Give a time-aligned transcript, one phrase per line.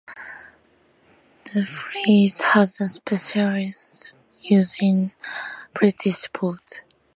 [1.53, 5.11] The phrase has a specialized use in
[5.75, 6.83] British sport.